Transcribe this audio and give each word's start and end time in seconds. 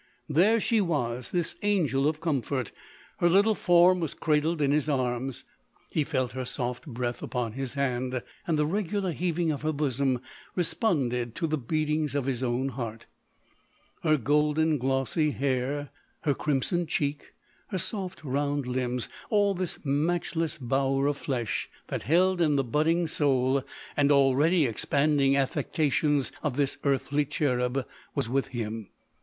There 0.27 0.59
slit 0.59 0.83
was, 0.87 1.29
this 1.29 1.55
angel 1.61 2.07
of 2.07 2.19
comfort; 2.19 2.71
her 3.19 3.29
little 3.29 3.53
form 3.53 3.99
was 3.99 4.15
cradled 4.15 4.59
in 4.59 4.71
his 4.71 4.89
arms, 4.89 5.43
he 5.91 6.03
felt 6.03 6.31
her 6.31 6.43
soft 6.43 6.87
breath 6.87 7.21
upon 7.21 7.53
his 7.53 7.75
hand, 7.75 8.23
and 8.47 8.57
the 8.57 8.65
regular 8.65 9.11
heaving 9.11 9.51
of 9.51 9.61
her 9.61 9.71
bosom 9.71 10.19
responded 10.55 11.35
to 11.35 11.45
the 11.45 11.59
beatings 11.59 12.15
of 12.15 12.25
his 12.25 12.41
own 12.41 12.69
heart; 12.69 13.05
her 14.01 14.17
golden, 14.17 14.79
glossy 14.79 15.29
hair, 15.29 15.91
her 16.21 16.33
crimsoned 16.33 16.89
cheek, 16.89 17.35
her 17.67 17.77
soft, 17.77 18.23
round 18.23 18.65
limbs;— 18.65 19.07
all 19.29 19.53
this 19.53 19.77
matchless" 19.85 20.57
bower 20.73 21.05
of 21.05 21.17
flesh," 21.17 21.69
that 21.89 22.01
held 22.01 22.41
in 22.41 22.55
the 22.55 22.63
budding 22.63 23.05
soul, 23.05 23.63
and 23.95 24.11
already 24.11 24.65
expanding 24.65 25.37
affections 25.37 26.31
of 26.41 26.57
this 26.57 26.79
earthly 26.83 27.23
cherub, 27.23 27.85
was 28.15 28.27
with 28.27 28.47
him. 28.47 28.87